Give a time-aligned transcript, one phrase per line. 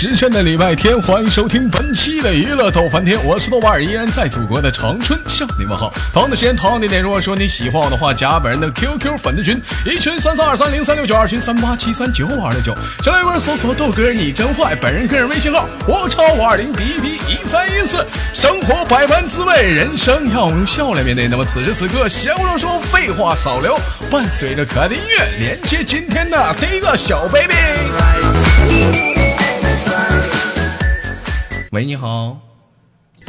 [0.00, 5.92] 时间的礼拜天，欢迎收听本期的娱乐逗翻天，我是豆瓣儿，依然在祖国的长春向你们好。
[6.10, 12.74] 同样的时间，同样的点，如果说你喜欢我的话，加本人的 QQ 粉丝群，一群三三二三零三六九，二群三八七三九五二六九。
[13.04, 17.98] 上来一搜索豆哥你真坏，本人个人微信号我超五二零 B B 一三一四。
[18.32, 21.28] 生活百般滋味，人生要用笑来面对。
[21.28, 23.78] 那么此时此刻，闲话少说，废话少聊，
[24.10, 29.09] 伴随着可爱的音乐，连接今天的第一个小 baby。
[31.70, 32.36] 喂，你好。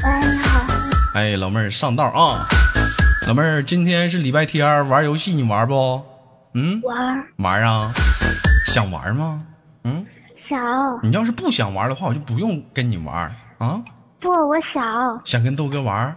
[0.04, 0.66] 喂，你好。
[1.14, 2.44] 哎，老妹儿上道啊！
[3.28, 6.02] 老妹儿，今天是礼拜天，玩游戏你玩不？
[6.54, 7.92] 嗯，玩玩啊？
[8.68, 9.44] 想玩吗？
[9.84, 10.04] 嗯，
[10.36, 10.60] 想。
[11.04, 13.80] 你要是不想玩的话，我就不用跟你玩啊。
[14.20, 15.22] 不，我想。
[15.24, 16.16] 想跟豆哥玩？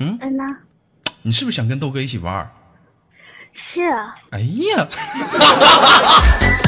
[0.00, 0.18] 嗯。
[0.20, 0.44] 嗯呢？
[1.22, 2.50] 你是不是想跟豆哥一起玩？
[3.52, 3.80] 是。
[4.30, 4.88] 哎呀！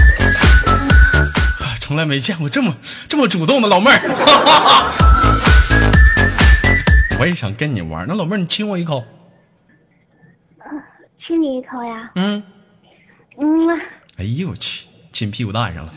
[1.87, 2.75] 从来没见过这么
[3.07, 4.01] 这么主动的老妹儿，
[7.21, 8.05] 我也想跟你玩。
[8.09, 9.05] 那老妹儿，你亲我一口。
[11.17, 12.11] 亲你一口呀。
[12.17, 12.43] 嗯。
[13.41, 13.81] 嗯。
[14.19, 15.93] 哎呦我去，亲屁股蛋上了。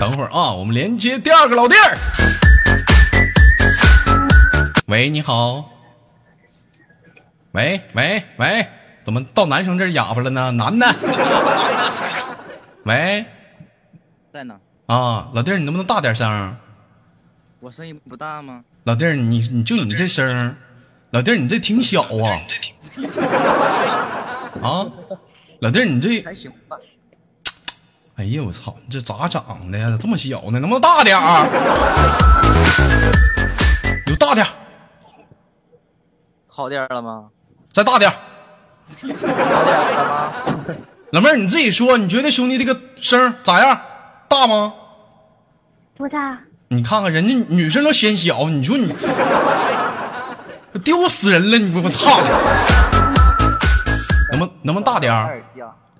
[0.00, 1.96] 等会儿啊，我们连接第二个老弟儿。
[4.86, 5.70] 喂，你好。
[7.52, 8.66] 喂喂喂，
[9.04, 10.50] 怎么到男生这儿哑巴了呢？
[10.50, 10.92] 男的。
[12.86, 13.24] 喂。
[14.32, 16.56] 在呢啊，老弟儿，你能不能大点声？
[17.60, 18.64] 我声音不大吗？
[18.84, 20.56] 老弟儿，你你就你这声，
[21.10, 22.40] 老弟儿你这挺小啊。
[24.62, 24.88] 啊，
[25.60, 26.78] 老弟儿你这还行吧。
[28.16, 29.90] 哎呀，我操，你这咋长的呀？
[29.90, 30.58] 咋这么小呢？
[30.58, 31.46] 能不能大点儿？
[34.06, 34.50] 有大点儿。
[36.46, 37.28] 好点了吗？
[37.70, 38.16] 再大点儿。
[38.16, 40.76] 好点了吗？
[41.12, 43.78] 老妹儿你自己说，你觉得兄弟这个声咋样？
[44.32, 44.72] 大吗？
[45.94, 46.38] 多大。
[46.68, 48.90] 你看看人家女生都嫌小，你说你
[50.82, 51.58] 丢死人了！
[51.58, 52.18] 你我操！
[54.30, 55.42] 能不能不能大点儿？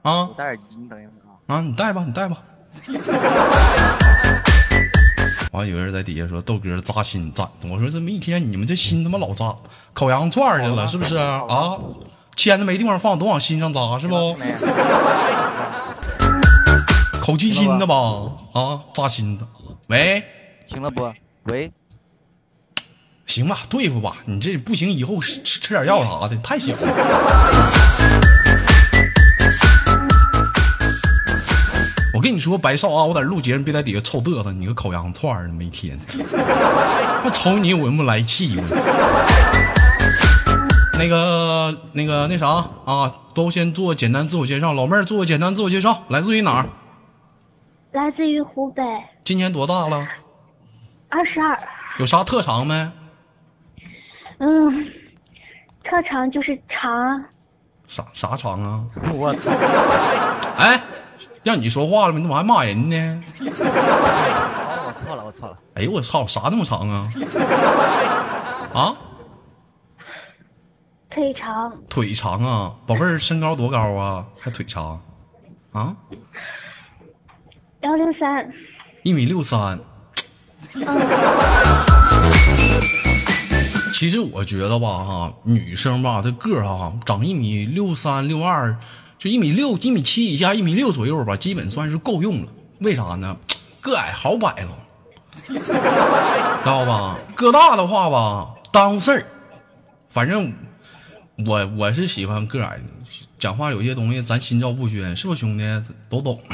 [0.00, 0.30] 啊！
[0.34, 1.60] 戴耳机，你等一会儿啊！
[1.60, 2.38] 你戴吧，你戴吧。
[5.52, 7.46] 完，有人在底下说豆哥扎心扎？
[7.70, 9.54] 我说这么一天，你们这心他妈老扎，
[9.92, 11.42] 烤羊串去了是不是啊？
[12.34, 14.34] 签子没地方放，都往心上扎是不？
[17.22, 17.94] 口鸡心的吧？
[18.52, 19.46] 啊，扎心的。
[19.86, 20.24] 喂，
[20.66, 21.08] 行了不？
[21.44, 21.70] 喂，
[23.26, 24.16] 行吧，对付吧。
[24.24, 26.80] 你这不行，以后吃吃点药啥的，太小了。
[32.12, 34.50] 我跟你说，白少啊，我在录节目，别在底下臭嘚瑟。
[34.50, 35.96] 你个烤羊串儿，每天，
[37.24, 38.56] 我瞅你闻不来气。
[40.98, 42.48] 那个、那个、那啥
[42.84, 44.72] 啊，都先做简单自我介绍。
[44.72, 46.68] 老妹儿，做个简单自我介绍，来自于哪儿？
[47.92, 48.82] 来自于湖北，
[49.22, 50.08] 今年多大了？
[51.10, 51.58] 二十二。
[51.98, 52.90] 有啥特长没？
[54.38, 54.92] 嗯，
[55.84, 57.22] 特长就是长。
[57.86, 58.86] 啥啥长啊？
[59.12, 59.50] 我操！
[60.56, 60.82] 哎，
[61.42, 62.18] 让你说话了吗？
[62.18, 63.22] 你怎么还骂人呢？
[63.40, 65.58] 我错了，我错了。
[65.74, 66.26] 哎呦我操！
[66.26, 67.06] 啥那么长啊？
[68.72, 68.96] 啊？
[71.10, 71.76] 腿长。
[71.90, 74.24] 腿长啊，宝贝儿，身高多高啊？
[74.40, 74.98] 还腿长？
[75.72, 75.94] 啊？
[77.82, 78.48] 幺六三，
[79.02, 79.78] 一米六三。
[83.92, 88.76] 其实我觉得吧，哈，女生吧，她个儿哈，长一米六三、六二，
[89.18, 92.48] 就一米六、一米七以下，一米六左右吧，基本算是够用了。
[92.78, 93.36] 为啥呢？
[93.80, 94.70] 个矮好摆了，
[95.42, 95.58] 知
[96.64, 97.18] 道吧？
[97.34, 99.26] 个大的话吧，耽误事儿。
[100.08, 100.52] 反正
[101.36, 102.84] 我我是喜欢个矮的。
[103.38, 105.64] 讲话有些东西咱心照不宣，是不是兄弟
[106.08, 106.38] 都懂？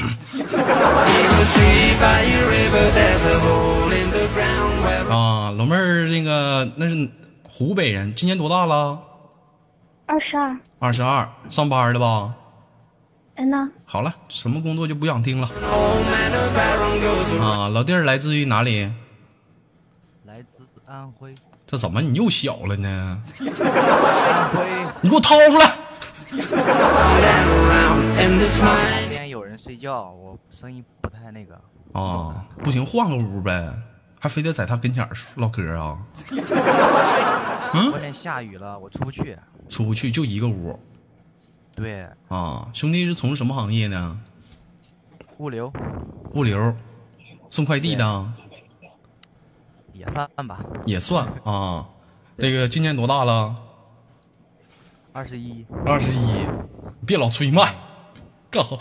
[5.11, 7.09] 啊，老妹儿，那个那是
[7.43, 8.99] 湖北人，今年多大了？
[10.07, 10.57] 二十二。
[10.79, 12.35] 二十二，上班的吧？
[13.37, 13.69] 嗯呢。
[13.85, 15.51] 好了，什么工作就不想听了。
[17.41, 18.91] 啊，老弟儿来自于哪里？
[20.25, 21.35] 来自安徽。
[21.71, 23.23] 这怎么你又小了呢？
[25.03, 25.75] 你给我掏出来。
[26.25, 26.39] 今
[29.11, 31.61] 天有人睡觉，我声音不太那个。
[31.93, 33.71] 啊，不行，换个屋呗，
[34.19, 35.99] 还非得在他跟前唠嗑啊？
[37.75, 39.37] 嗯，外面下雨了，我出不去。
[39.69, 40.81] 出不去，就一个屋。
[41.75, 42.07] 对。
[42.29, 44.19] 啊，兄弟是从事什么行业呢？
[45.37, 45.71] 物流。
[46.33, 46.75] 物流，
[47.51, 48.33] 送快递的。
[49.99, 50.61] 也算吧。
[50.87, 51.85] 也算啊。
[52.37, 53.55] 那个今年多大了？
[55.13, 56.47] 二十一，二十一，
[57.05, 57.75] 别老吹麦，
[58.49, 58.79] 干哈？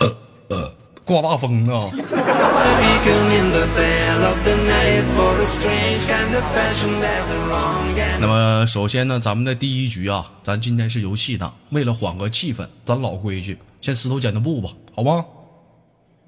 [0.50, 0.72] 呃，
[1.04, 7.32] 刮大风啊！The beacon in the veil of the night for a strange kind of fashion there's
[7.32, 15.26] a wrong and 那么首先呢，咱们的第一局啊，咱今天是游戏的，为了缓和气氛，咱老规矩，先石头剪刀布吧，好吗？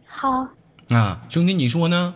[0.08, 0.48] 好，
[0.90, 2.16] 啊，兄弟，你说呢？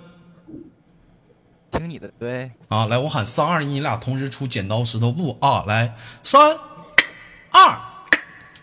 [1.74, 5.64] 听你的，对，啊，来，我喊三二一，你俩同时出剪刀石头布啊！
[5.68, 6.40] 来，三
[7.52, 7.78] 二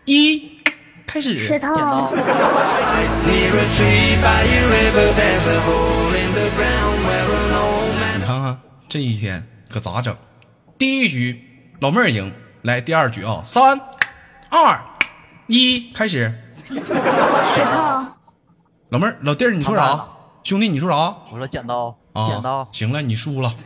[0.05, 0.61] 一，
[1.07, 1.41] 开始。
[1.41, 1.69] 石头，
[8.15, 10.17] 你看看这一天可咋整？
[10.79, 11.45] 第一局
[11.81, 13.81] 老妹儿赢，来第二局啊，三
[14.51, 14.81] 二
[15.49, 16.33] 一，开始。
[16.65, 18.07] 石头，
[18.91, 19.99] 老妹儿，老弟儿，你说啥？
[20.42, 20.96] 兄弟，你说啥？
[21.32, 23.52] 我说剪刀，啊，剪刀，行了，你输了。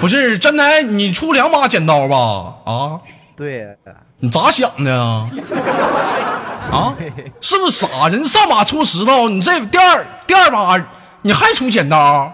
[0.00, 2.54] 不是真的，你出两把剪刀吧？
[2.64, 3.00] 啊，
[3.36, 3.76] 对，
[4.18, 5.26] 你咋想的啊？
[6.72, 6.94] 啊，
[7.40, 8.08] 是不是傻？
[8.08, 10.82] 人上把出石头，你这第二第二把
[11.22, 11.98] 你还出剪刀？
[11.98, 12.32] 啊？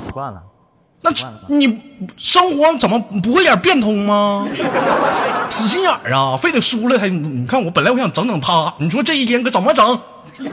[0.00, 0.42] 习惯了，
[1.02, 1.10] 那
[1.48, 1.78] 你
[2.16, 4.46] 生活怎么不会点变通吗？
[5.50, 7.08] 死心眼儿啊，非得输了才。
[7.08, 10.00] 你看我本来我想整整他，你说这一天可怎么整？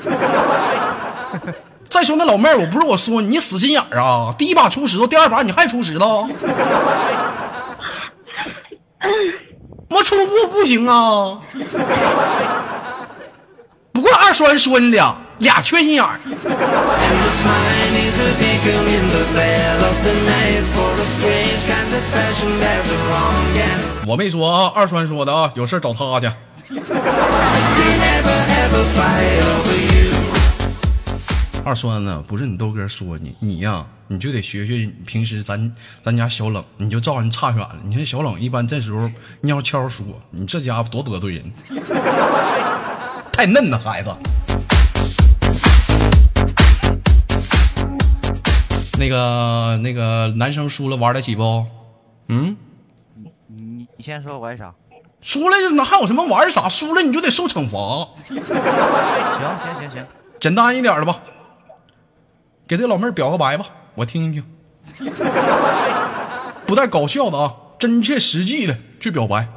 [1.87, 4.33] 再说那老妹儿，我不是我说你死心眼儿啊！
[4.37, 6.27] 第一把出石头，第二把你还出石头，
[9.89, 11.39] 我出不不行啊！
[13.91, 16.19] 不过二栓说你俩俩缺心眼儿
[24.05, 26.27] 我没说啊，二栓说的啊，有事找他去。
[31.63, 32.23] 二栓呢？
[32.27, 35.71] 不是你豆哥说你，你呀、你就得学学平时咱
[36.01, 37.75] 咱家小冷，你就照人差远了。
[37.85, 39.07] 你看小冷一般这时候
[39.41, 41.43] 尿悄说，你这家伙多得罪人，
[43.31, 44.09] 太嫩了，孩子。
[48.99, 51.65] 那个那个男生输了玩得起不？
[52.27, 52.57] 嗯，
[53.47, 54.75] 你你先说玩啥？
[55.21, 56.67] 输了那还有什么玩啥？
[56.67, 58.55] 输了你就得受惩罚，行行
[59.79, 60.05] 行行，
[60.39, 61.21] 简单一点的吧。
[62.67, 64.43] 给这老妹儿表个白吧，我听一听。
[66.67, 69.47] 不带搞笑的啊，真切实际的去表白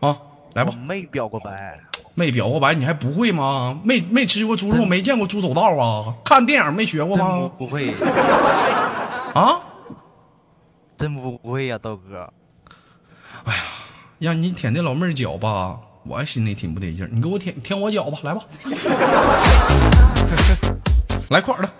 [0.00, 0.16] 啊，
[0.54, 0.86] 来吧我。
[0.86, 1.78] 没表过白，
[2.14, 3.80] 没表过白你还不会吗？
[3.84, 6.14] 没没吃过猪肉，没见过猪走道啊？
[6.24, 7.50] 看电影没学过吗？
[7.56, 7.94] 不会，
[9.34, 9.60] 啊，
[10.98, 12.28] 真不不会呀，豆哥。
[13.44, 13.62] 哎呀
[14.18, 17.08] 让你舔那老妹儿脚吧，我还心里挺不得劲儿。
[17.10, 18.42] 你给我舔舔我脚吧，来吧，
[21.30, 21.70] 来块儿的，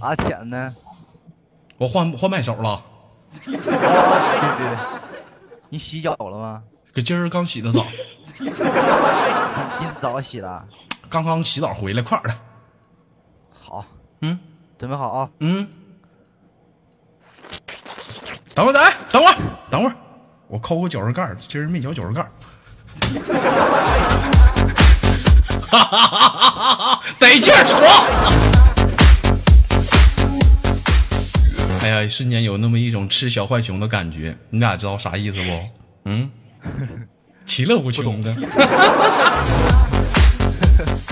[0.00, 0.74] 咋舔呢？
[1.78, 2.82] 我换换麦手了，哦，
[3.44, 4.76] 对对对，
[5.68, 6.62] 你洗脚了吗？
[6.96, 7.84] 搁今儿刚洗的澡，
[8.32, 8.56] 今今
[10.00, 10.66] 早洗的。
[11.10, 12.40] 刚刚洗澡回来，快点的，
[13.52, 13.84] 好，
[14.22, 14.40] 嗯
[14.78, 15.28] 准备好啊！
[15.40, 15.68] 嗯。
[18.54, 19.36] 等会儿，哎，等会儿，
[19.70, 19.96] 等会儿，
[20.48, 22.32] 我抠个脚趾盖儿，今儿没脚脚趾盖儿。
[25.68, 27.00] 哈哈哈哈哈！
[27.18, 27.84] 得劲儿，爽！
[31.82, 35.68] 哎呀，瞬间有那么一种吃小浣熊的感觉，你俩知道啥意思不？
[36.06, 36.30] 嗯，
[37.46, 38.34] 其乐无穷的。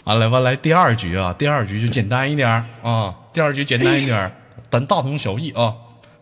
[0.05, 4.31] 完了，完来第二局啊，第二局就简单一点儿啊，第二局简单一点儿，
[4.71, 5.75] 咱大同小异啊，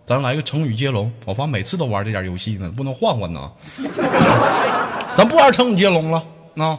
[0.06, 1.12] 咱来个成语接龙。
[1.24, 3.50] 我发每次都玩这点游戏呢，不能换换呢。
[5.16, 6.24] 咱不玩成语接龙了
[6.56, 6.78] 啊，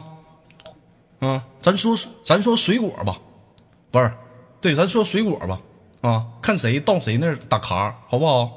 [1.20, 1.94] 嗯，咱说
[2.24, 3.18] 咱说水果吧，
[3.90, 4.10] 不是，
[4.62, 5.60] 对，咱说水果吧，
[6.00, 8.50] 啊，看谁到谁那儿打卡，好不好？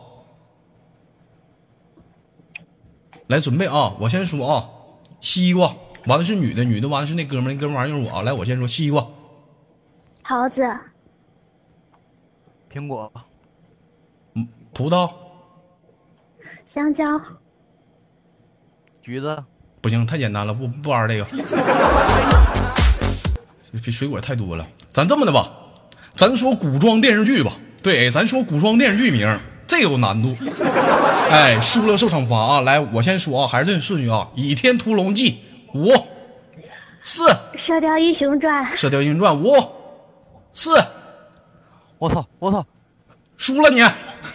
[3.27, 4.69] 来，准备啊，我先说啊，
[5.19, 8.21] 西瓜，完了是女的，女的完了是那哥们儿，那哥们儿完了就是我。
[8.21, 9.05] 来，我先说西瓜，
[10.23, 10.65] 桃子，
[12.71, 13.11] 苹果、
[14.73, 15.11] 葡萄
[16.65, 17.19] 香蕉，
[19.01, 19.43] 橘子、
[19.81, 21.25] 不行，太简单了，不不玩这个。
[23.83, 25.51] 这 水果太多了，咱这么的吧，
[26.15, 27.57] 咱说古装电视剧吧。
[27.83, 30.33] 对，咱说古装电视剧名，这有难度。
[31.29, 32.61] 哎，输了受惩罚啊！
[32.61, 35.41] 来，我先说啊，还是这顺序啊，《倚天屠龙记》
[35.77, 35.91] 五、
[37.03, 39.55] 四，《《射雕英雄传》射雕英雄传》五、
[40.53, 40.81] 四，
[41.97, 42.65] 我操我操，
[43.37, 43.83] 输了你。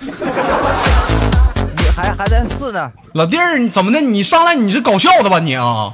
[0.00, 2.92] 你还还在四呢！
[3.14, 4.00] 老弟儿，你怎么的？
[4.00, 5.90] 你上来你是搞笑的吧你啊？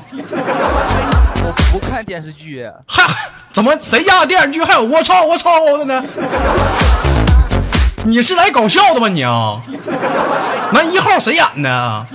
[1.32, 3.04] 我不看电视剧，还
[3.52, 6.04] 怎么谁家的电视剧还有我操我操的呢？
[8.08, 9.60] 你是来搞笑的吧你啊？
[10.72, 11.70] 那一号谁演的？
[11.70, 12.06] 啊，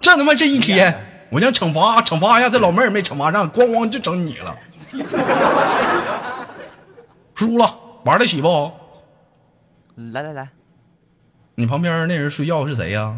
[0.00, 4.56] 这他妈这一天，我想惩罚惩罚一下这老妹儿没惩罚上，咣咣就整你了。
[7.34, 7.74] 输了，
[8.06, 8.72] 玩得起不？
[9.96, 10.48] 来来来，
[11.54, 13.14] 你旁边那人睡觉是谁呀、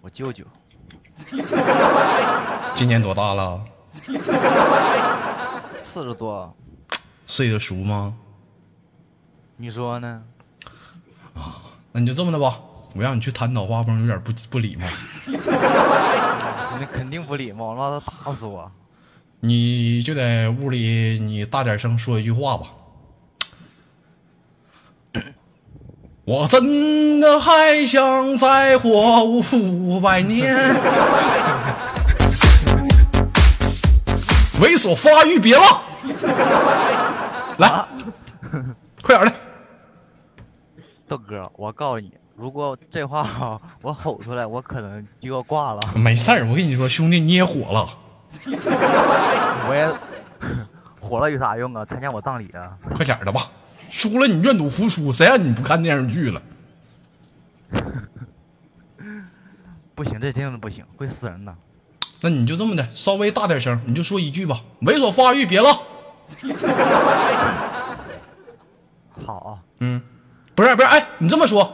[0.00, 0.44] 我舅舅，
[2.76, 3.60] 今年多大了？
[5.80, 6.54] 四十多，
[7.26, 8.14] 睡得熟吗？
[9.60, 10.22] 你说呢？
[11.34, 11.56] 啊
[11.90, 12.60] 那你就这么的吧，
[12.94, 14.86] 我让你去弹倒画风，有点不不礼貌。
[16.80, 18.70] 那肯定不礼貌，让他打死我。
[19.40, 22.68] 你就在屋里，你大点声说一句话吧。
[26.24, 30.54] 我真的还想再活五百年。
[34.60, 35.80] 猥琐发育，别浪！
[37.58, 37.86] 来，
[41.58, 45.80] 我告诉你，如果这话 我吼出来，我可能就要挂了。
[45.96, 47.98] 没事儿，我跟你说，兄弟，你也火了，
[49.68, 49.92] 我也
[51.04, 51.84] 火了有啥用啊？
[51.84, 52.78] 参加我葬礼啊？
[52.94, 53.50] 快点儿的吧。
[53.90, 56.40] 输了你愿赌服输，谁让你不看电视剧了？
[59.96, 61.52] 不行，这真的不行，会死人的。
[62.20, 64.62] 那你就这么的，稍微大点声，你就说一句吧。
[64.82, 65.76] 猥琐发育，别浪。
[69.26, 70.00] 好，嗯，
[70.58, 71.72] 不是不是，哎，你这么说，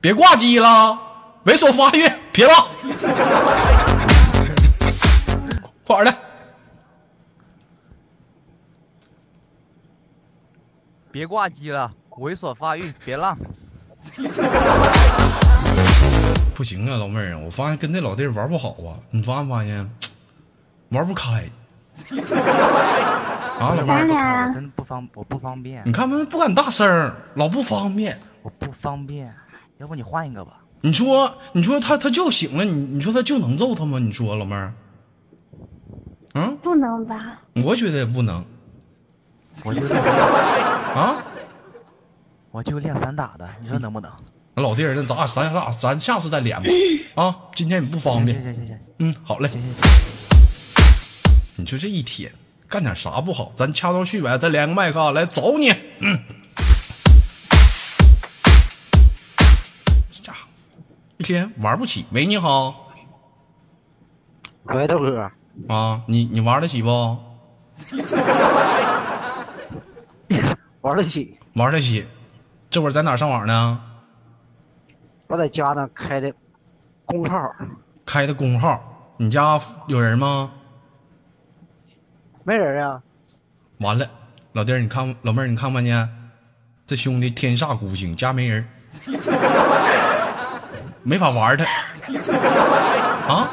[0.00, 0.98] 别挂机了，
[1.44, 2.66] 猥琐发育， 别浪。
[5.86, 6.14] 快点儿的，
[11.12, 13.36] 别挂机了，猥琐发育，别浪。
[16.56, 19.90] 不行啊，老妹儿啊，我发现跟那老弟儿玩不好啊，你发没发现？
[20.88, 21.44] 玩不开。
[23.60, 28.18] 啊，老妹儿，当然我真不方，我不方便你，看不不敢大声儿，老不方便。
[28.42, 29.32] 我不方便。
[29.78, 30.60] 要不你换一个吧？
[30.80, 33.98] 你说，你说他他就醒了，你你说他就能揍他吗？
[33.98, 34.72] 你说老妹儿，
[36.34, 37.38] 嗯，不能吧？
[37.64, 38.42] 我觉得也不能
[39.64, 41.22] 我就练，啊。
[42.50, 44.10] 我就练散打的，你说能不能？
[44.54, 46.68] 那老弟儿，那咱俩咱俩咱下次再连吧。
[47.22, 48.54] 啊，今天你不方便行。
[48.54, 49.48] 行行行嗯，好嘞。
[49.48, 52.32] 行行行，你就这一天
[52.70, 53.50] 干点啥不好？
[53.56, 55.70] 咱掐头去尾，再连个麦克啊，来走你。
[55.98, 56.16] 嗯，
[60.08, 60.38] 这家伙
[61.18, 62.06] 一天玩不起。
[62.12, 62.92] 喂，你好
[64.62, 65.28] 喂，豆哥，
[65.68, 66.88] 啊，你你玩得起不？
[70.82, 71.36] 玩得起。
[71.54, 72.06] 玩得起。
[72.70, 73.80] 这会儿在哪儿上网呢？
[75.26, 76.32] 我在家呢开的
[77.04, 77.52] 公号，
[78.06, 78.80] 开的公号。
[79.16, 80.52] 你家有人吗？
[82.44, 83.02] 没人啊。
[83.78, 84.08] 完了，
[84.52, 86.16] 老弟儿，你看老妹儿，你看没看见？
[86.86, 88.66] 这兄弟天煞孤星，家没人，
[91.04, 91.64] 没法玩他。
[93.32, 93.48] 啊，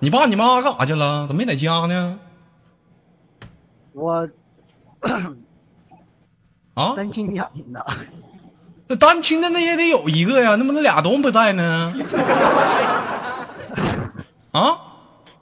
[0.00, 1.28] 你爸你妈干啥去了？
[1.28, 2.18] 怎么没在家呢？
[3.92, 4.28] 我
[6.74, 7.86] 啊，单亲家庭的，
[8.88, 11.92] 那单亲的那也得有一个呀，那么那俩都不在呢？
[14.50, 14.76] 啊，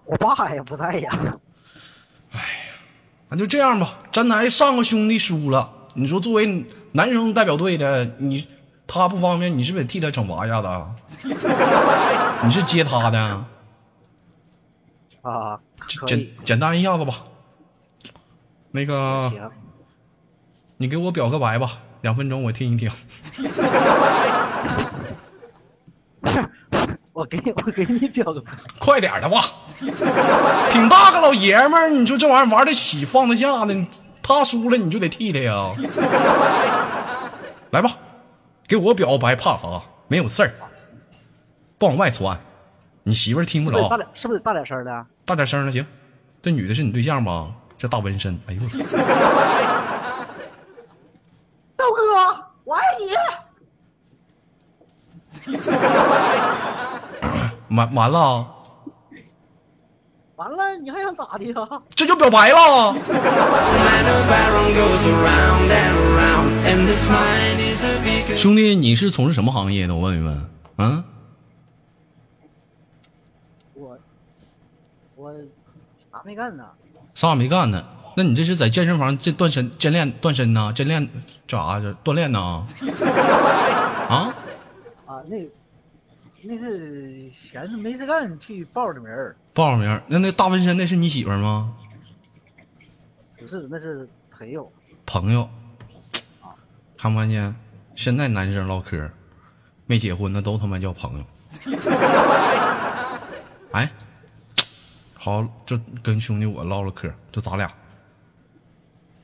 [0.05, 1.11] 我爸也不在呀。
[3.29, 3.99] 那就这样吧。
[4.13, 8.47] 咱来上个兄弟输了，你说作为男生代表队的，你
[8.87, 10.91] 他不方便，你是不是得替他惩罚一下子啊？
[12.45, 13.45] 你是接他的？
[15.23, 17.25] 啊，可简，简单一下子吧。
[18.71, 19.33] 那个，
[20.79, 22.91] 你给我表个白吧，两分钟我听一听。
[27.19, 28.53] 我给你，我给你表个白。
[28.79, 29.41] 快点的吧，
[30.71, 33.75] 挺大个老爷们儿，你说这玩意儿玩得起，放得下的，
[34.23, 35.65] 他输了你就得替他呀。
[37.71, 37.91] 来吧，
[38.69, 39.83] 给我表个白，怕啥？
[40.07, 40.55] 没有事儿，
[41.77, 42.39] 不往外传，
[43.03, 44.09] 你媳妇儿听不着，是不是得大点？
[44.15, 45.07] 是不是得大点声的？
[45.25, 45.85] 大点声的行。
[46.41, 47.49] 这女的是你对象吧？
[47.77, 48.79] 这大纹身，哎呦我操！
[51.77, 53.13] 豆哥，我爱你。
[57.71, 58.47] 完完了，
[60.37, 61.55] 完了，你还想咋的呀？
[61.91, 62.95] 这就表白了。
[68.37, 69.95] 兄弟，你是从事什么行业的？
[69.95, 70.51] 我问一问。
[70.79, 71.05] 嗯，
[73.75, 73.99] 我
[75.17, 75.33] 我
[75.97, 76.65] 啥没干呢？
[77.15, 77.85] 啥也没干呢。
[78.17, 80.73] 那你这是在健身房这锻身、健练、锻身呢？
[80.75, 81.09] 健练
[81.47, 82.65] 这啥这锻炼呢？
[84.09, 84.35] 啊？
[85.07, 85.37] 啊，那
[86.43, 90.01] 那是闲着没事干去报的名儿，报上名。
[90.07, 91.75] 那那大纹身那是你媳妇儿吗？
[93.37, 94.71] 不是，那是朋友。
[95.05, 95.49] 朋友？
[96.97, 97.55] 看不看见？
[97.97, 99.11] 现在男生唠嗑，
[99.87, 101.25] 没结婚的都他妈叫朋友。
[103.73, 103.91] 哎，
[105.15, 107.69] 好，就跟兄弟我唠唠嗑，就咱俩，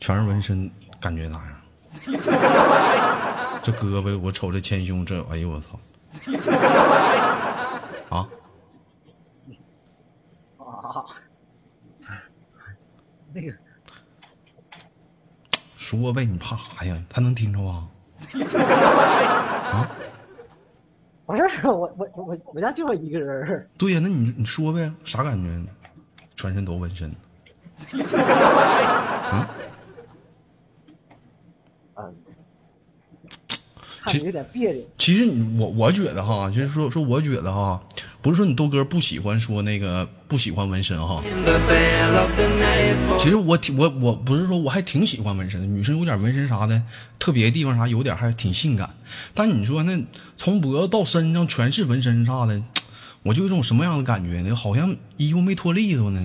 [0.01, 0.69] 全是纹身，
[1.01, 1.57] 感觉咋样？
[3.63, 5.79] 这胳膊，我瞅这前胸，这哎呦我操！
[8.11, 8.29] 啊，
[10.59, 11.05] 啊，
[13.33, 13.53] 那个
[15.77, 17.03] 说呗，你怕啥呀？
[17.09, 17.89] 他能听着啊？
[21.27, 25.49] 不是我我我我家就我一个人儿，对呀，那你你说呗，啥感觉？
[26.37, 27.11] 全身都纹身，
[27.93, 29.47] 嗯，
[34.05, 34.83] 看着有点别扭。
[34.99, 37.81] 其实你我我觉得哈，就是说说我觉得哈，
[38.21, 41.23] 不是说你豆哥不喜欢说那个不喜欢纹身哈
[43.19, 46.83] 其实我挺我我不是说我还挺喜欢纹身的，女生有点纹身啥的，
[47.19, 48.89] 特别的地方啥有点还挺性感。
[49.33, 49.99] 但你说那
[50.37, 52.61] 从脖子到身上全是纹身啥的，
[53.27, 56.21] 我就有种什么样的感觉呢，好像衣服没脱利索呢，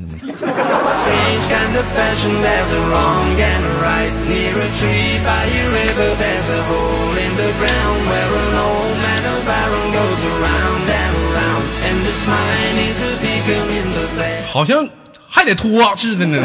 [14.51, 14.85] 好像
[15.29, 16.37] 还得脱似的呢。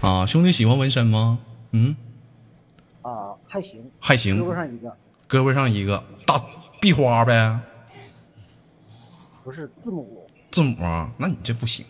[0.00, 1.36] 啊，兄弟喜欢纹身吗？
[1.72, 1.96] 嗯，
[3.02, 4.96] 啊，还行，还行胳膊上一个，
[5.28, 6.40] 胳膊上一个大
[6.80, 7.58] 壁花呗，
[9.42, 11.84] 不是字母，字母啊，那你这不行，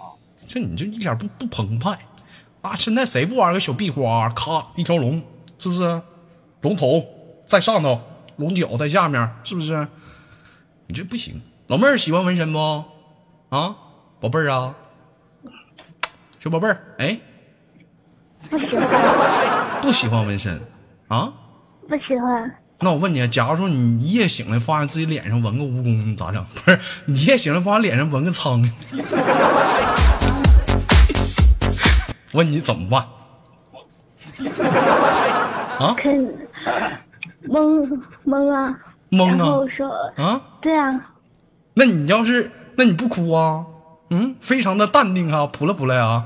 [0.46, 1.98] 这你这一点不不澎湃
[2.62, 2.74] 啊！
[2.76, 4.28] 现在谁不玩个小壁花？
[4.30, 5.20] 咔，一条龙，
[5.58, 6.00] 是不是？
[6.60, 7.04] 龙头
[7.44, 8.00] 在上头，
[8.36, 9.86] 龙角在下面，是不是？
[10.86, 11.42] 你这不行。
[11.66, 12.58] 老妹儿喜欢纹身不？
[13.48, 13.76] 啊，
[14.20, 14.74] 宝贝儿啊，
[16.38, 17.18] 小宝贝儿，哎，
[18.50, 18.88] 不喜欢，
[19.80, 20.60] 不喜欢纹身
[21.08, 21.32] 啊？
[21.88, 26.44] 不喜欢，那我问你，假如说你一夜醒来发现自己脸上纹个蜈蚣，你咋整？
[26.64, 28.70] 不是，你一夜醒来发现脸上纹个苍蝇，
[32.32, 33.06] 问你怎么办？
[35.78, 36.14] 啊肯
[37.48, 38.74] 懵懵啊，
[39.10, 40.40] 懵然后啊说，啊？
[40.60, 41.00] 对啊，
[41.74, 43.64] 那你要是那你不哭啊？
[44.10, 46.24] 嗯，非常的淡定啊，扑了扑了呀，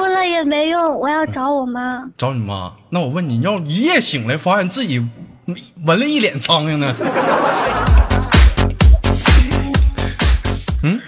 [0.00, 2.02] 哭了也没用，我要找我妈。
[2.16, 2.72] 找你妈。
[2.88, 5.06] 那我问你，你要一夜醒来发现自己
[5.84, 6.94] 闻了一脸苍蝇呢？
[10.82, 10.98] 嗯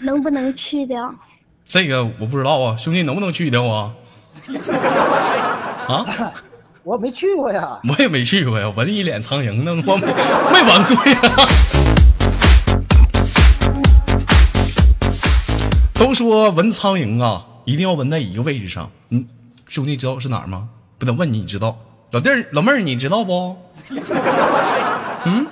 [0.00, 1.14] 能不能去掉？
[1.66, 3.92] 这个我不知道啊，兄弟能不能去掉啊？
[5.86, 6.32] 啊？
[6.84, 7.78] 我没去过呀。
[7.86, 11.20] 我也没去过呀，纹一脸苍蝇呢，我没没闻过呀。
[15.92, 18.90] 都说闻苍蝇啊，一定要纹在一个位置上。
[19.10, 19.28] 嗯，
[19.68, 20.70] 兄弟知道是哪儿吗？
[20.96, 21.78] 不得问你，你知道？
[22.12, 23.54] 老弟儿、老妹儿，你知道不？
[25.26, 25.46] 嗯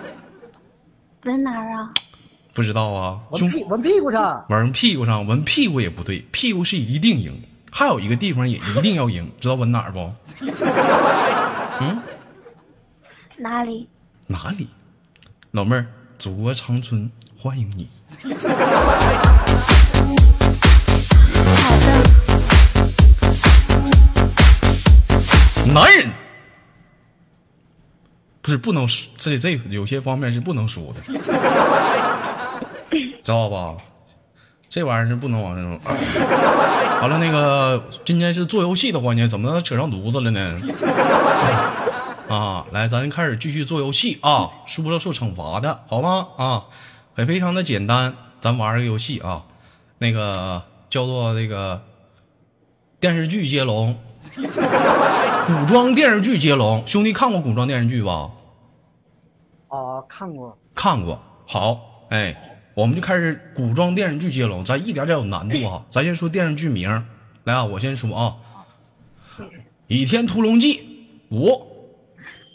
[1.24, 1.92] 纹哪儿啊？
[2.54, 7.38] 不知道啊，兄纹屁纹屁股上，纹屁股上，纹屁股也不对，屁股是一定赢。
[7.70, 10.10] 还有一个地方也一定要赢，知道纹哪儿不？
[11.82, 12.00] 嗯
[13.36, 13.86] 哪里？
[14.26, 14.66] 哪里？
[15.50, 17.90] 老妹儿，祖国长春欢迎你。
[25.76, 26.10] 男人
[28.40, 31.02] 不是不能说，这这有些方面是不能说的，
[33.22, 33.76] 知道吧？
[34.70, 35.78] 这玩意儿是不能往上。
[37.02, 40.56] 完了，那个今天是做游戏的环节，怎么扯上犊子了呢？
[42.34, 46.28] 啊，来，咱开始继续做游戏啊，输了受惩罚的，好吗？
[46.38, 46.64] 啊，
[47.16, 49.42] 也非常的简单，咱玩个游戏啊，
[49.98, 51.82] 那个叫做那个
[52.98, 53.98] 电视剧接龙。
[55.46, 58.28] 古装电视剧接龙，兄弟看过古装电视剧吧？
[59.68, 61.22] 啊，看过，看过。
[61.46, 61.78] 好，
[62.10, 62.34] 哎，
[62.74, 65.84] 我们就开始古装电视剧接龙，咱一点点有难度啊。
[65.88, 66.90] 咱先说电视剧名，
[67.44, 68.34] 来啊，我先说啊，
[69.86, 70.80] 《倚天屠龙记》
[71.36, 71.48] 五，《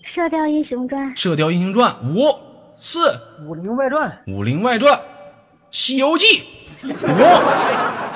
[0.04, 2.38] 射雕英雄传，射雕英雄传》五。
[2.78, 3.08] 四，
[3.46, 4.94] 《《武林外传》武林外传》
[5.72, 6.26] 《西游记》
[6.90, 6.92] 五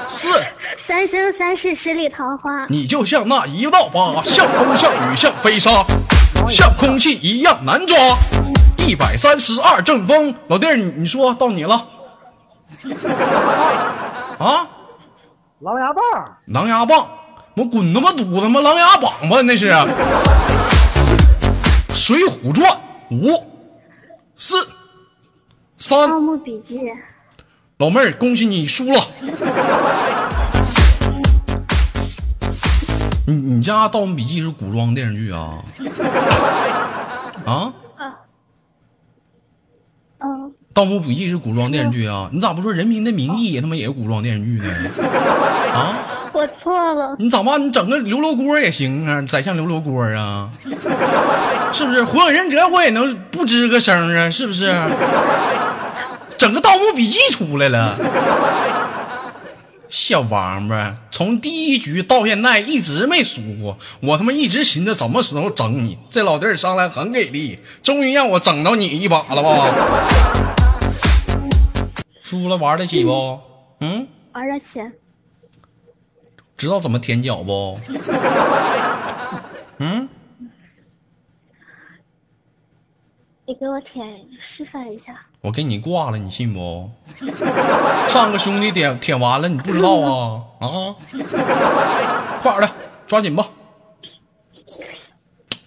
[0.08, 0.30] 四。
[0.78, 5.86] 三生三世十里桃花，你就像那一道疤，像风像雨像飞沙，
[6.50, 7.98] 像空气一样难抓。
[8.88, 11.88] 一百三十二阵风，老弟儿，你你说到你了。
[14.38, 14.68] 啊，
[15.60, 16.04] 狼牙棒，
[16.48, 17.08] 狼牙棒，
[17.56, 18.62] 我滚他妈犊子吗？
[18.62, 19.74] 狼牙棒吧，那是。
[21.94, 22.70] 水浒传
[23.10, 23.32] 五
[24.36, 24.68] 四
[25.78, 26.82] 三盗，墓笔记，
[27.78, 29.02] 老妹儿，恭喜你输了。
[33.28, 35.62] 你你家《盗墓笔记》是古装电视剧啊？
[37.46, 37.74] 啊，
[40.20, 40.30] 嗯，
[40.74, 42.30] 《盗墓笔记》是古装电视剧啊？
[42.32, 44.70] 你咋不说《人民的名义》也他妈也是古装电视剧呢？
[45.74, 45.98] 啊？
[46.32, 47.14] 我错了。
[47.20, 47.62] 你咋办？
[47.62, 50.50] 你整个刘罗锅也行啊，宰相刘罗锅啊，
[51.74, 52.06] 是不是？
[52.06, 54.74] 火影忍者我也能不吱个声啊，是不是？
[56.38, 57.98] 整个《盗墓笔记》出来了，
[59.90, 65.98] 小王八，从第一局到现在一直没输过，我他妈一直寻思什么时候整你。
[66.12, 69.72] 这老弟儿上来很给力，终于让我整到你一把了吧？
[72.24, 73.40] 输了玩得起不？
[73.80, 74.08] 嗯。
[74.34, 74.82] 玩得起，
[76.58, 77.80] 知道怎么舔脚不？
[79.78, 80.10] 嗯，
[83.48, 85.14] 你给我舔示范一下。
[85.42, 86.90] 我给你挂了，你信不？
[88.10, 90.96] 上个兄弟舔舔完了，你不知道啊啊！
[92.42, 92.72] 快点的，
[93.06, 93.48] 抓紧吧，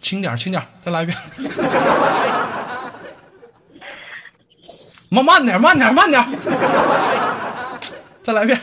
[0.00, 1.16] 轻点轻点，再来一遍。
[5.10, 6.22] 慢慢点，慢点，慢点，
[8.24, 8.60] 再来一遍。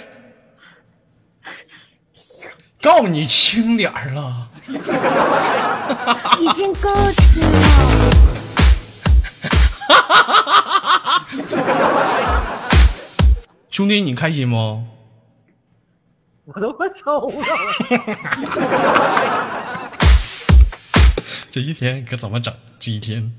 [2.81, 4.49] 告诉你轻点儿了。
[6.41, 8.44] 已经够轻了。
[13.69, 14.83] 兄弟，你开心不？
[16.45, 17.35] 我都快抽了。
[21.49, 22.53] 这一天可怎么整？
[22.79, 23.33] 这一天，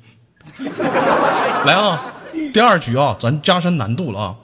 [1.64, 2.12] 来啊！
[2.52, 4.37] 第二局啊，咱加深难度了啊。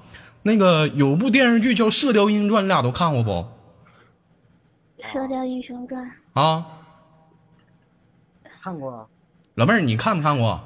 [0.42, 3.30] 那个有部电视剧叫《射雕英雄传》，你俩都看过不？
[5.12, 6.02] 《射雕英雄传》
[6.40, 6.64] 啊，
[8.62, 9.08] 看过，
[9.54, 10.62] 老妹儿，你看没看过？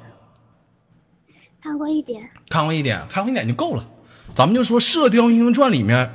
[1.67, 3.85] 看过一点，看过一点，看过一点就够了。
[4.33, 6.09] 咱们就说《射雕英雄传》里面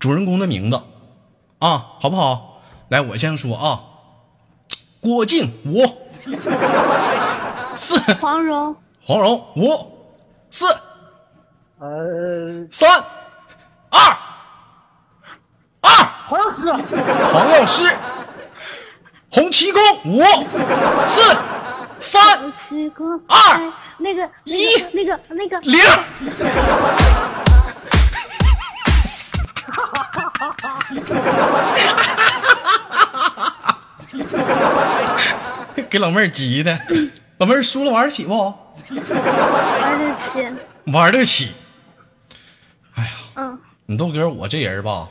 [0.00, 0.82] 主人公的名字。
[1.60, 2.60] 啊，好不好？
[2.88, 3.80] 来，我先说啊，
[5.00, 5.86] 郭靖五，
[7.76, 7.96] 四。
[8.20, 9.70] 黄蓉、黄蓉五，
[10.50, 10.66] 四。
[11.78, 12.90] 呃，三。
[13.90, 14.16] 二。
[15.80, 15.90] 二，
[16.26, 16.72] 黄药师。
[16.72, 17.96] 黄药师，
[19.30, 20.20] 洪七公五
[21.06, 21.20] 四
[22.02, 25.80] 三二哎那个一那个那个那个零。
[35.88, 36.78] 给老妹儿急的，
[37.38, 38.34] 老妹儿输了玩得起不？
[38.34, 40.46] 玩得起，
[40.86, 41.52] 玩得起。
[42.94, 45.08] 哎呀嗯，你豆哥，我这人吧，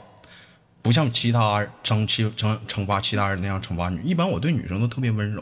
[0.82, 5.42] 不像其他惩欺惩惩罚其他人那样惩罚女，一般我对女生都特别温柔，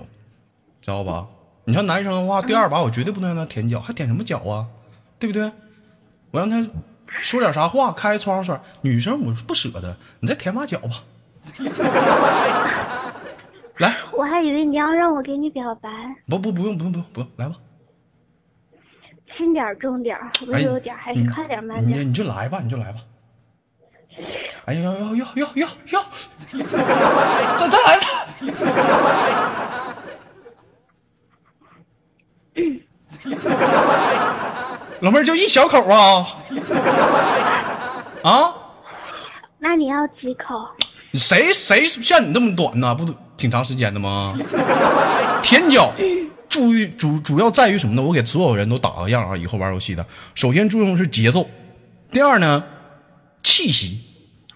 [0.81, 1.25] 知道吧？
[1.69, 4.65] 你像男生的话，第二把我绝对不能让他舔脚，还舔什么脚啊？
[5.19, 5.51] 对不对？
[6.31, 6.67] 我让他
[7.07, 11.03] 说点啥话，开窗说，女生我不舍得，你再舔把脚吧。
[13.77, 15.89] 来，我还以为你要让我给你表白，
[16.25, 17.55] 不不不用不用不用不用，来吧。
[19.25, 22.01] 轻点儿重点儿，温柔点儿，还是快点儿慢点儿？
[22.01, 22.99] 你你就来吧，你就来吧。
[24.65, 26.03] 哎呀呀呀呀呀呀，
[27.59, 27.99] 再再来
[32.59, 33.29] 再。
[35.01, 36.27] 老妹儿就一小口啊
[38.21, 38.53] 啊！
[39.57, 40.67] 那你要几口？
[41.13, 42.93] 谁谁像你这么短呢？
[42.93, 44.37] 不都挺长时间的吗？
[45.41, 45.93] 舔脚，
[46.49, 48.01] 注意主主要在于什么呢？
[48.01, 51.47] 我给所有人都打个样啊，以后玩游戏的，首先注重是节奏，
[52.11, 52.63] 第二呢
[53.41, 54.01] 气息，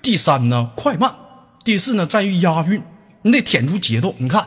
[0.01, 1.15] 第三呢快慢，
[1.63, 2.83] 第四呢在于押韵，
[3.21, 4.13] 你得舔出节奏。
[4.17, 4.45] 你看，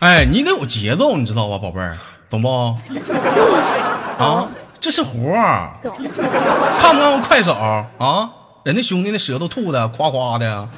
[0.00, 1.98] 哎，你得有节奏，你知道吧，宝贝儿，
[2.30, 2.48] 懂不？
[4.18, 4.48] 啊，
[4.80, 5.72] 这是活儿。
[5.82, 8.30] 看不看过快手啊？
[8.64, 10.68] 人家兄弟那舌头吐的夸夸的，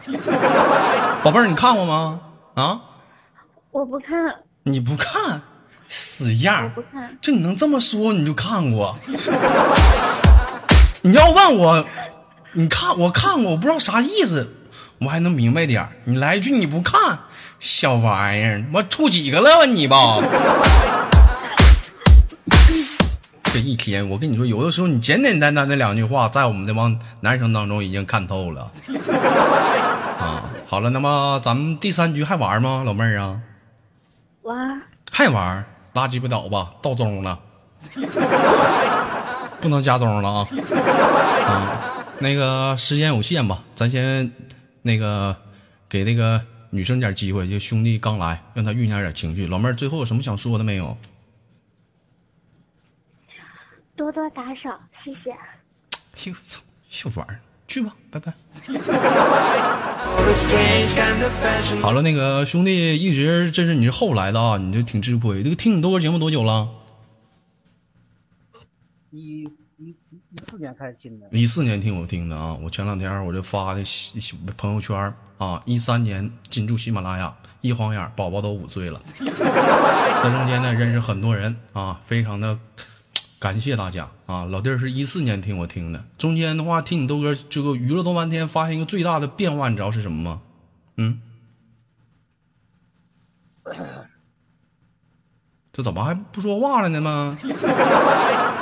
[1.22, 2.20] 宝贝儿，你看过吗？
[2.54, 2.80] 啊，
[3.70, 5.40] 我不看，你不看，
[5.88, 8.92] 死样儿我不看这你能这么说你就看过？
[11.02, 11.84] 你要问我，
[12.54, 14.52] 你看我看过，我不知道啥意思，
[15.00, 17.20] 我还能明白点儿你来一句你不看，
[17.62, 20.18] 小玩意儿，我处几个了吧你吧？
[23.44, 28.62] 这一天，我跟你说，有的时候你简简单单的两句话，在我们这帮男生当中已经看透了。
[30.18, 33.38] 啊，好了，那么咱们第三局还玩吗，老妹儿啊？
[34.42, 35.64] 玩还玩？
[35.92, 37.38] 拉鸡巴倒吧，到钟了，
[39.60, 40.48] 不能加钟了啊！
[41.46, 41.78] 啊，
[42.18, 44.32] 那个时间有限吧，咱先
[44.82, 45.36] 那个
[45.88, 46.40] 给那个
[46.74, 49.46] 女生点机会，就兄弟刚来，让他酝酿点情绪。
[49.46, 50.96] 老妹儿，最后有什么想说的没有？
[53.94, 55.30] 多多打赏，谢谢。
[56.24, 58.32] 哟操，小玩意儿，去吧，拜拜。
[61.82, 65.42] 好了，那个兄弟一直这是你是后来的啊，你就挺吃亏。
[65.42, 66.70] 这个听你豆哥节目多久了？
[69.10, 69.46] 一
[70.32, 82.58] 一一四年开始听的，一四年听我听的啊，我前两天我就发的喜喜朋友圈啊，一三年进驻喜马拉雅，一晃眼宝宝都五岁了， 在中间呢认识很多人啊，非常的
[83.38, 84.46] 感谢大家啊。
[84.46, 90.40] 老弟儿是一四年听我听的，中间的话听你豆哥这个娱乐多半天，发现一个最大的变化，你知道是什么吗？
[90.96, 91.20] 嗯，
[95.74, 97.36] 这怎么还不说话了呢吗？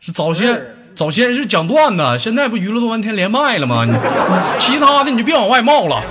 [0.00, 3.84] 是早先早先是讲段子，现在不娱乐多半天连麦了吗？
[3.84, 3.98] 你你
[4.58, 6.02] 其他的你就别往外冒了。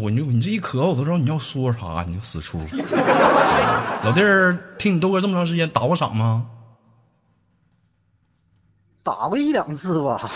[0.00, 2.58] 我你就你这一咳，我都知道你要说啥，你个死出。
[4.04, 6.46] 老弟儿，听你豆哥这么长时间，打过赏吗？
[9.02, 10.30] 打过一两次吧。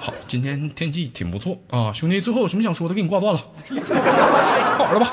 [0.00, 3.40] 好，今天天气挺不错啊，兄弟，最后有什么想说的，给你挂断了，
[4.78, 5.12] 好了吧？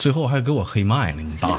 [0.00, 1.54] 最后还给我黑麦了，你大爷！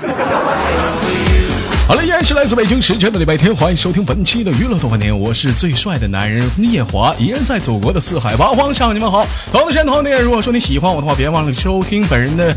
[1.87, 9.27] 好了，依然是来自北京时间的礼拜天，欢迎收听本期的娱乐多半天，我是最帅的男人聂华，依然在祖国的四海八方向你们好。
[9.51, 12.51] 同样的时，同样的，如果说你喜欢我的话，别忘了收听本人的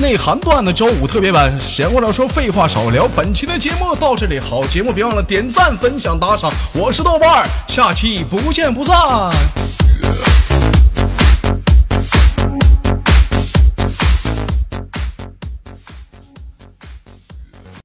[0.00, 1.56] 内涵段的周五特别版。
[1.60, 6.52] 闲话少说，废话少聊，本期的节目到这里，好节目别忘了点赞、分享、打赏。
[6.72, 8.96] 我是豆瓣，下期不见不散。